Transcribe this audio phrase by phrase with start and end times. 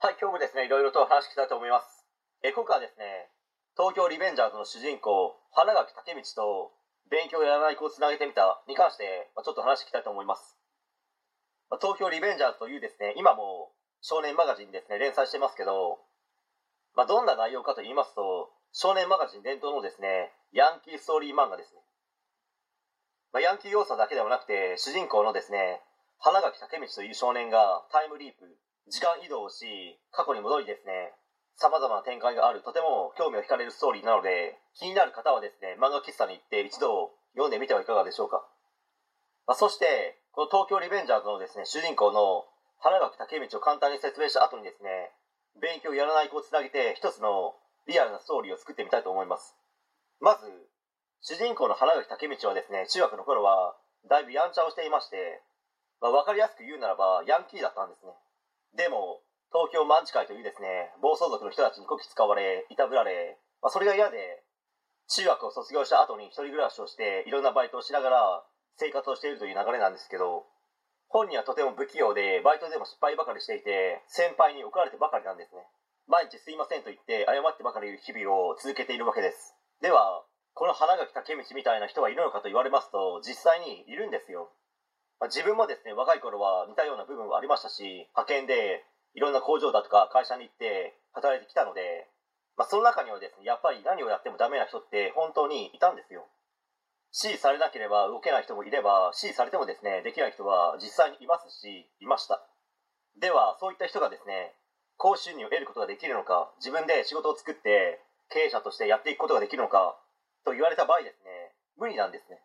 [0.00, 2.06] はい、今日もですね、いろいろと話していきたいと思います。
[2.46, 3.34] え今回はですね、
[3.74, 6.70] 東京リベンジャーズの主人公、花垣武道と
[7.10, 10.54] 勉強やらない子をつなげてみたに関して、まあ、ちょっと話していきたいと思います。
[11.66, 15.98] まあ、東京リベンジャーズというですね、今も少年マガジンですね、連載してますけど、
[16.94, 21.82] まあ、どんな内容かと言いますと、少年マガジン伝統のですね、ヤンキーストーリー漫画ですね。
[23.34, 25.82] まあ、ヤンキー要素だけではなくて、主人公のですね、
[26.22, 28.46] 花垣武道という少年がタイムリープ、
[28.88, 29.64] 時間移動し
[30.10, 31.12] 過去に戻りですね
[31.56, 38.46] さまざまな展開があるとても興味を惹かれるストーリーなので気になる方はですね漫画喫茶に行って一度読んでみてはいかがでしょうか、
[39.46, 42.46] まあ、そしてこの東京リベンジャーズのですね主人公の
[42.78, 45.10] 花垣武道を簡単に説明した後にですね
[45.58, 47.58] 勉強やらない子をつなげて一つの
[47.90, 49.56] リアルなストーリーを作ってみたいと思います。
[50.20, 50.46] まず
[51.20, 53.74] 主人公の花垣武道はですね中学の頃は
[54.08, 55.42] だいぶやんちゃをしていまして、
[56.00, 58.14] まあ、分かりやすく言うならばヤンキーだったんですね。
[58.76, 59.22] でも
[59.52, 64.44] 東京卍会というですね暴走族の人たちにこき使われいたぶられ、まあ、それが嫌で
[65.08, 68.44] 中学を卒業した後に一人暮らしをしていろんなバイトをしながら
[68.76, 70.44] 生活をしているという流れなんですけど
[71.08, 75.64] 本人はとても不器用でバイトでも失敗ばかりしていて先輩に怒られてばかりなんですね。
[76.06, 79.56] 毎日すいませんと言って謝ってばかりいる日々を続けているわけです。
[79.80, 84.52] ではこの花垣武道みたいな人はいるのかと言われますと実際にいるんですよ。
[85.20, 92.06] まあ、自分もですね若い頃は似たような部分はありましたし派遣でいろんな工場だとか会社に行って働いてきたので、
[92.56, 96.26] まあ、その中にはですねやっぱり何をやってもダメな人って本当にいたんですよ。
[97.10, 102.44] 指示されなければ動けない人もいれば指示されてもですねできない人は実際にいますしいました。
[103.18, 104.54] ではそういった人がですね
[104.98, 107.98] 高収入を得ることができるのか自分で仕事を作って
[108.30, 109.96] 経営者としてやっていくことができるのか
[110.44, 112.38] と言われた場合ですね無理なんですね。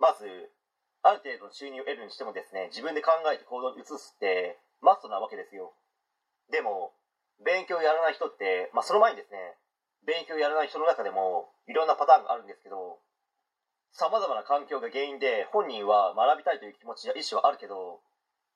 [0.00, 0.24] まず
[1.02, 5.74] ある程度の収入を得るにしてもですね自分で考えて行動に移すってマストなわけですよ。
[6.50, 6.94] でも
[7.44, 9.58] 勉強やらない人って、まあ、その前にですね
[10.06, 12.98] 勉強やらない人の中でもいろんなパターンがあるんですけど
[13.92, 18.00] さまざまな環境が原因で本人は学びたいという気持ちや意思はあるけど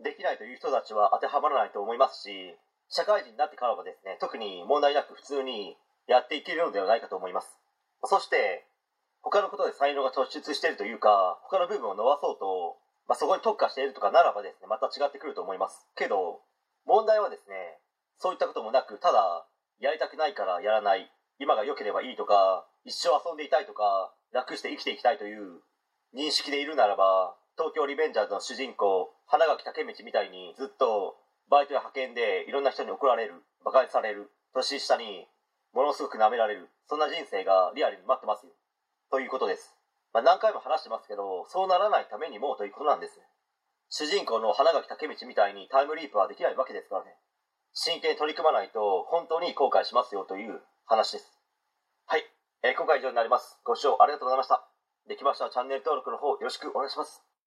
[0.00, 2.56] できないという人たちは当てはまらないと思いますし
[2.88, 5.76] 社会人になってからはですね特に問題なく普通に
[6.08, 7.60] やっていけるのではないかと思います。
[8.04, 8.66] そして
[9.22, 12.76] 他のことで才能が突出しているというか他の部分を伸ばそうと、
[13.08, 15.86] まあ、そこに特化しているとかならばですねまた違ってくると思います。
[15.96, 16.40] けど
[16.86, 17.78] 問題はですね
[18.16, 19.46] そういったこともなくただ
[19.80, 21.10] やりたくないからやらない。
[21.40, 25.64] 今が良ければいいとか一生遊んでいたいとか楽して生きていきたいという
[26.14, 31.16] 認識でいるならば東京リベンジャーズの主人公花垣武道みたいにずっと
[31.48, 35.26] バイトや派遣でいろんな人に怒られる馬鹿にされる年下に
[35.72, 38.52] ものすごく舐められるそんな人生がリアルに待ってますよ。
[39.10, 39.74] ということです。
[40.14, 43.20] まあ、何回も話してますけど、そうならないためにもということなんです。
[43.90, 47.18] 主人公の花垣武道みたいにタイムリープはできないわけですからね。
[47.72, 51.26] 真剣に取り組まないと本当に後悔しますよという話です。
[52.06, 52.24] はい。
[52.62, 53.58] えー今回以上になります。
[53.64, 54.62] ご視聴ありがとうございました。
[55.08, 57.29] できましたらチャンネル登録の方よろしくお願いします。